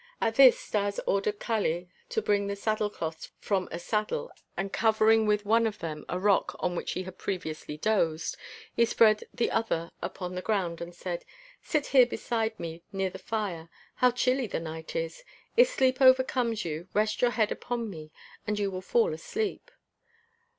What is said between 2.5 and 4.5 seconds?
saddle cloths from a saddle